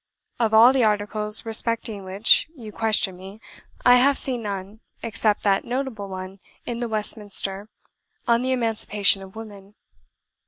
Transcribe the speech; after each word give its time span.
Of 0.39 0.51
all 0.51 0.73
the 0.73 0.83
articles 0.83 1.45
respecting 1.45 2.03
which 2.03 2.49
you 2.55 2.71
question 2.71 3.15
me, 3.15 3.39
I 3.85 3.97
have 3.97 4.17
seen 4.17 4.41
none, 4.41 4.79
except 5.03 5.43
that 5.43 5.63
notable 5.63 6.07
one 6.09 6.39
in 6.65 6.79
the 6.79 6.87
'Westminster' 6.89 7.69
on 8.27 8.41
the 8.41 8.51
Emancipation 8.51 9.21
of 9.21 9.35
Women. 9.35 9.75